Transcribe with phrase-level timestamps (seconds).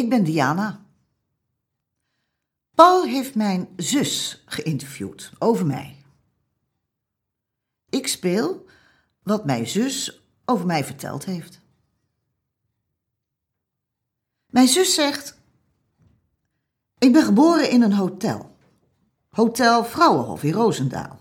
[0.00, 0.84] ik ben Diana.
[2.74, 6.04] Paul heeft mijn zus geïnterviewd over mij.
[7.88, 8.66] Ik speel
[9.22, 11.60] wat mijn zus over mij verteld heeft.
[14.46, 15.40] Mijn zus zegt:
[16.98, 18.56] Ik ben geboren in een hotel.
[19.30, 21.20] Hotel Vrouwenhof in Roosendaal.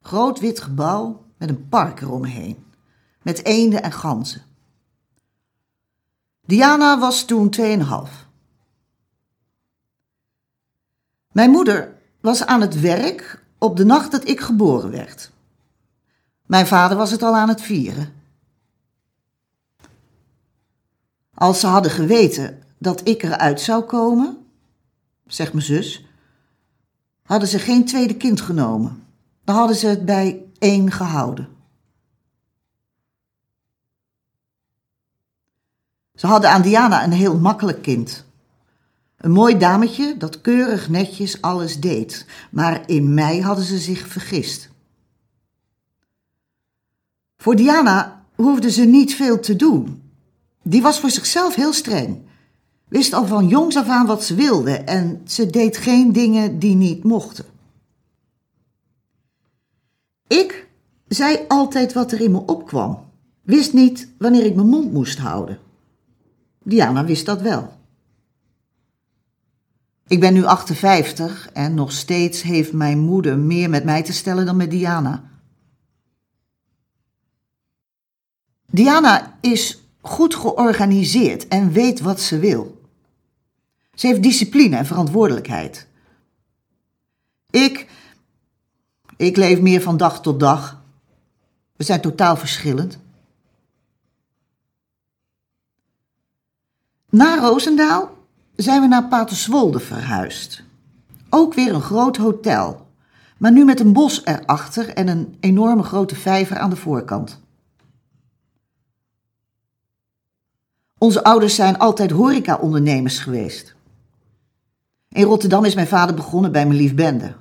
[0.00, 2.72] Groot wit gebouw met een park eromheen,
[3.22, 4.45] met eenden en ganzen.
[6.46, 7.64] Diana was toen 2,5.
[11.32, 15.30] Mijn moeder was aan het werk op de nacht dat ik geboren werd.
[16.46, 18.12] Mijn vader was het al aan het vieren.
[21.34, 24.46] Als ze hadden geweten dat ik eruit zou komen,
[25.26, 26.04] zegt mijn zus,
[27.22, 29.04] hadden ze geen tweede kind genomen.
[29.44, 31.55] Dan hadden ze het bij één gehouden.
[36.16, 38.24] Ze hadden aan Diana een heel makkelijk kind.
[39.16, 44.68] Een mooi dametje dat keurig netjes alles deed, maar in mij hadden ze zich vergist.
[47.36, 50.02] Voor Diana hoefde ze niet veel te doen.
[50.62, 52.18] Die was voor zichzelf heel streng.
[52.88, 56.74] Wist al van jongs af aan wat ze wilde en ze deed geen dingen die
[56.74, 57.44] niet mochten.
[60.26, 60.68] Ik
[61.08, 62.98] zei altijd wat er in me opkwam.
[63.42, 65.58] Wist niet wanneer ik mijn mond moest houden.
[66.66, 67.72] Diana wist dat wel.
[70.06, 74.46] Ik ben nu 58 en nog steeds heeft mijn moeder meer met mij te stellen
[74.46, 75.22] dan met Diana.
[78.66, 82.80] Diana is goed georganiseerd en weet wat ze wil.
[83.94, 85.86] Ze heeft discipline en verantwoordelijkheid.
[87.50, 87.86] Ik.
[89.16, 90.82] Ik leef meer van dag tot dag.
[91.76, 92.98] We zijn totaal verschillend.
[97.16, 98.10] Na Roosendaal
[98.56, 100.62] zijn we naar Paterswolde verhuisd.
[101.30, 102.86] Ook weer een groot hotel,
[103.38, 107.40] maar nu met een bos erachter en een enorme grote vijver aan de voorkant.
[110.98, 113.74] Onze ouders zijn altijd horeca-ondernemers geweest.
[115.08, 117.34] In Rotterdam is mijn vader begonnen bij mijn lief Bende.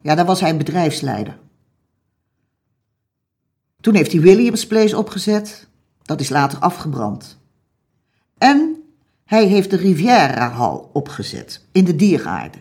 [0.00, 1.38] Ja, daar was hij bedrijfsleider.
[3.80, 5.68] Toen heeft hij Williams Place opgezet.
[6.02, 7.38] Dat is later afgebrand.
[8.38, 8.80] En
[9.26, 12.58] hij heeft de Riviera Hal opgezet in de Diergaarde.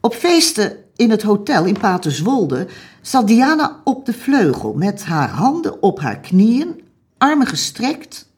[0.00, 2.68] Op feesten in het hotel in Paterswolde
[3.00, 6.82] zat Diana op de vleugel met haar handen op haar knieën,
[7.18, 8.28] armen gestrekt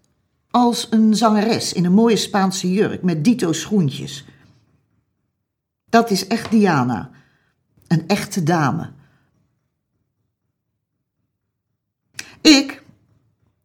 [0.50, 4.24] als een zangeres in een mooie Spaanse jurk met dito schoentjes.
[5.88, 7.10] Dat is echt Diana,
[7.88, 8.92] een echte dame.
[12.40, 12.81] Ik,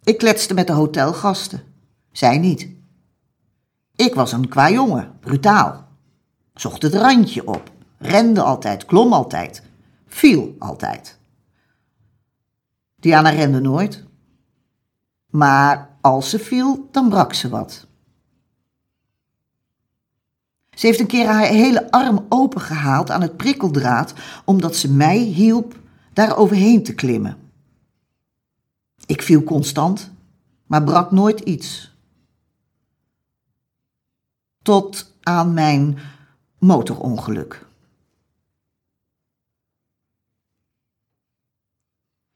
[0.07, 1.63] ik kletste met de hotelgasten,
[2.11, 2.69] zij niet.
[3.95, 5.87] Ik was een qua jongen, brutaal.
[6.53, 9.63] Zocht het randje op, rende altijd, klom altijd,
[10.07, 11.17] viel altijd.
[12.95, 14.03] Diana rende nooit,
[15.29, 17.87] maar als ze viel, dan brak ze wat.
[20.69, 24.13] Ze heeft een keer haar hele arm opengehaald aan het prikkeldraad,
[24.45, 25.79] omdat ze mij hielp
[26.13, 27.46] daar overheen te klimmen.
[29.07, 30.11] Ik viel constant,
[30.65, 31.95] maar brak nooit iets.
[34.61, 35.97] Tot aan mijn
[36.59, 37.65] motorongeluk.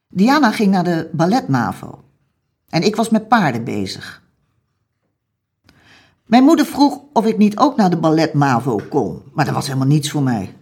[0.07, 2.03] Diana ging naar de balletmavo
[2.69, 4.23] en ik was met paarden bezig.
[6.25, 9.87] Mijn moeder vroeg of ik niet ook naar de balletmavo kon, maar dat was helemaal
[9.87, 10.55] niets voor mij.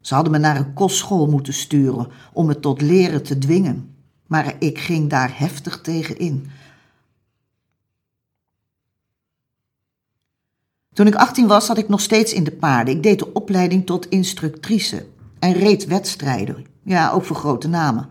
[0.00, 3.97] Ze hadden me naar een kostschool moeten sturen om me tot leren te dwingen,
[4.28, 6.50] maar ik ging daar heftig tegen in.
[10.92, 12.94] Toen ik 18 was, zat ik nog steeds in de paarden.
[12.94, 15.06] Ik deed de opleiding tot instructrice
[15.38, 16.66] en reed wedstrijden.
[16.82, 18.08] Ja, ook voor grote namen.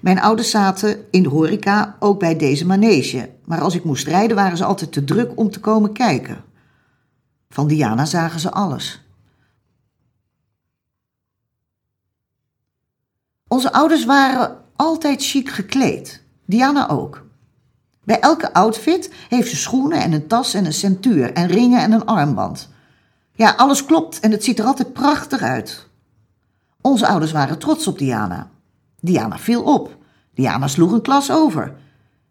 [0.00, 4.36] Mijn ouders zaten in de horeca ook bij deze manege, maar als ik moest rijden
[4.36, 6.44] waren ze altijd te druk om te komen kijken.
[7.48, 9.03] Van Diana zagen ze alles.
[13.54, 17.26] Onze ouders waren altijd chic gekleed, Diana ook.
[18.04, 21.92] Bij elke outfit heeft ze schoenen en een tas en een centuur en ringen en
[21.92, 22.68] een armband.
[23.32, 25.88] Ja, alles klopt en het ziet er altijd prachtig uit.
[26.80, 28.50] Onze ouders waren trots op Diana.
[29.00, 29.96] Diana viel op.
[30.34, 31.76] Diana sloeg een klas over.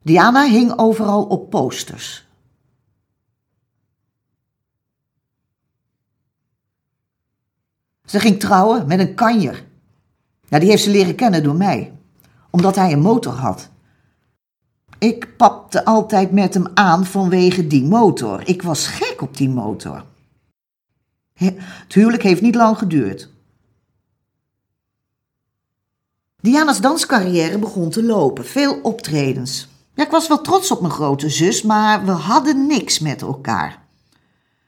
[0.02, 2.28] Diana hing overal op posters.
[8.06, 9.72] Ze ging trouwen met een kanjer.
[10.48, 11.94] Ja, die heeft ze leren kennen door mij,
[12.50, 13.70] omdat hij een motor had.
[14.98, 18.48] Ik papte altijd met hem aan vanwege die motor.
[18.48, 20.06] Ik was gek op die motor.
[21.34, 23.30] Het huwelijk heeft niet lang geduurd.
[26.42, 29.68] Diana's danscarrière begon te lopen, veel optredens.
[29.94, 33.82] Ja, ik was wel trots op mijn grote zus, maar we hadden niks met elkaar.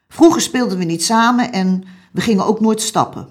[0.08, 3.28] Vroeger speelden we niet samen en we gingen ook nooit stappen.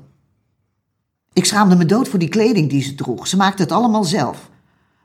[1.34, 3.26] Ik schaamde me dood voor die kleding die ze droeg.
[3.26, 4.50] Ze maakte het allemaal zelf.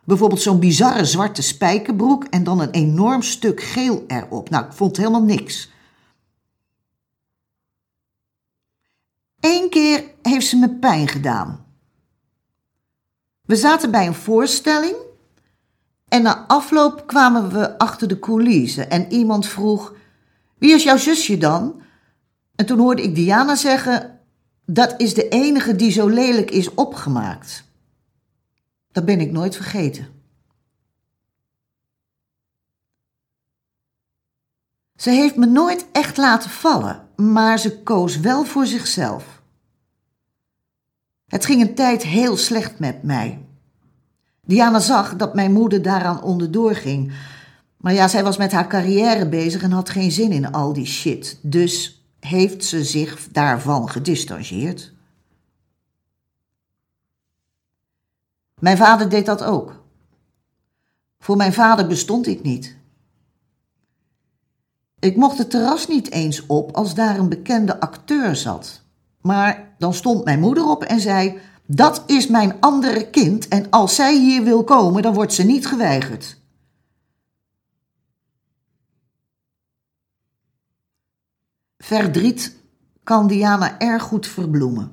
[0.04, 4.50] Bijvoorbeeld zo'n bizarre zwarte spijkerbroek en dan een enorm stuk geel erop.
[4.50, 5.72] Nou, ik vond helemaal niks.
[9.40, 11.66] Eén keer heeft ze me pijn gedaan.
[13.42, 14.96] We zaten bij een voorstelling
[16.08, 19.94] en na afloop kwamen we achter de coulissen en iemand vroeg:
[20.58, 21.82] Wie is jouw zusje dan?
[22.56, 24.19] En toen hoorde ik Diana zeggen:
[24.72, 27.64] Dat is de enige die zo lelijk is opgemaakt.
[28.92, 30.08] Dat ben ik nooit vergeten.
[34.96, 39.42] Ze heeft me nooit echt laten vallen, maar ze koos wel voor zichzelf.
[41.28, 43.46] Het ging een tijd heel slecht met mij.
[44.46, 47.14] Diana zag dat mijn moeder daaraan onderdoor ging.
[47.78, 50.86] Maar ja, zij was met haar carrière bezig en had geen zin in al die
[50.86, 51.40] shit.
[51.42, 54.94] Dus heeft ze zich daarvan gedistanceerd.
[58.60, 59.84] Mijn vader deed dat ook.
[61.20, 62.78] Voor mijn vader bestond ik niet.
[65.00, 68.82] Ik mocht het terras niet eens op als daar een bekende acteur zat.
[69.22, 73.96] Maar dan stond mijn moeder op en zei: Dat is mijn andere kind en als
[73.96, 76.39] zij hier wil komen, dan wordt ze niet geweigerd.
[81.90, 82.56] Verdriet
[83.04, 84.92] kan Diana erg goed verbloemen.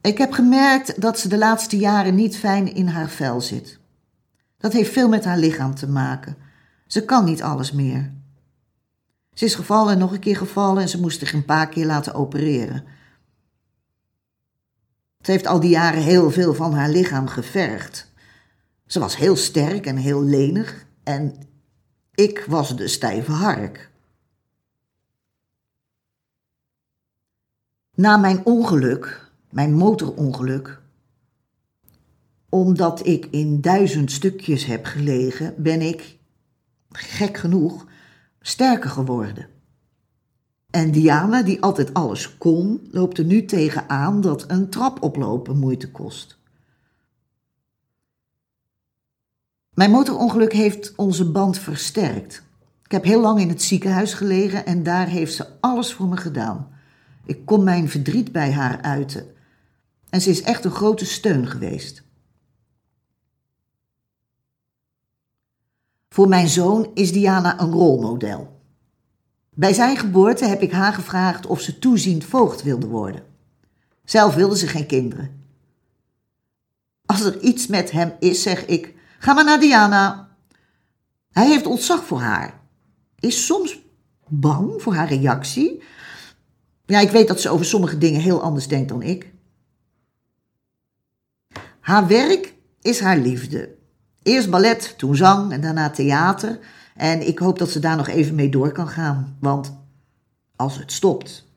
[0.00, 3.78] Ik heb gemerkt dat ze de laatste jaren niet fijn in haar vel zit.
[4.58, 6.36] Dat heeft veel met haar lichaam te maken.
[6.86, 8.12] Ze kan niet alles meer.
[9.32, 11.86] Ze is gevallen en nog een keer gevallen en ze moest zich een paar keer
[11.86, 12.84] laten opereren.
[15.20, 18.12] Ze heeft al die jaren heel veel van haar lichaam gevergd.
[18.86, 21.34] Ze was heel sterk en heel lenig en
[22.14, 23.94] ik was de stijve hark.
[27.96, 30.82] Na mijn ongeluk, mijn motorongeluk,
[32.48, 36.18] omdat ik in duizend stukjes heb gelegen, ben ik,
[36.90, 37.86] gek genoeg,
[38.40, 39.48] sterker geworden.
[40.70, 45.90] En Diana, die altijd alles kon, loopt er nu tegenaan dat een trap oplopen moeite
[45.90, 46.38] kost.
[49.70, 52.42] Mijn motorongeluk heeft onze band versterkt.
[52.84, 56.16] Ik heb heel lang in het ziekenhuis gelegen en daar heeft ze alles voor me
[56.16, 56.74] gedaan.
[57.26, 59.34] Ik kon mijn verdriet bij haar uiten.
[60.08, 62.02] En ze is echt een grote steun geweest.
[66.08, 68.60] Voor mijn zoon is Diana een rolmodel.
[69.50, 73.24] Bij zijn geboorte heb ik haar gevraagd of ze toeziend voogd wilde worden.
[74.04, 75.44] Zelf wilde ze geen kinderen.
[77.06, 80.28] Als er iets met hem is, zeg ik: ga maar naar Diana.
[81.30, 82.60] Hij heeft ontzag voor haar.
[83.18, 83.80] Is soms
[84.28, 85.82] bang voor haar reactie.
[86.86, 89.32] Ja, ik weet dat ze over sommige dingen heel anders denkt dan ik.
[91.80, 93.74] Haar werk is haar liefde.
[94.22, 96.58] Eerst ballet, toen zang en daarna theater.
[96.94, 99.36] En ik hoop dat ze daar nog even mee door kan gaan.
[99.40, 99.78] Want
[100.56, 101.48] als het stopt,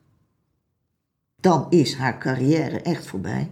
[1.36, 3.52] dan is haar carrière echt voorbij.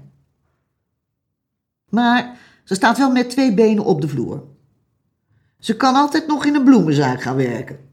[1.90, 4.44] Maar ze staat wel met twee benen op de vloer.
[5.60, 7.87] Ze kan altijd nog in een bloemenzaak gaan werken.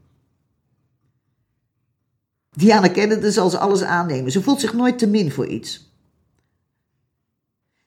[2.55, 4.31] Diana Kennedy zal ze alles aannemen.
[4.31, 5.93] Ze voelt zich nooit te min voor iets.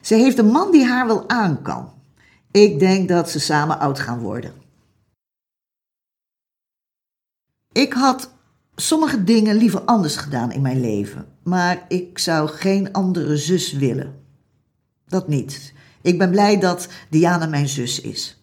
[0.00, 1.92] Ze heeft een man die haar wel aan kan.
[2.50, 4.52] Ik denk dat ze samen oud gaan worden.
[7.72, 8.30] Ik had
[8.74, 14.24] sommige dingen liever anders gedaan in mijn leven, maar ik zou geen andere zus willen.
[15.06, 15.72] Dat niet.
[16.02, 18.37] Ik ben blij dat Diana mijn zus is.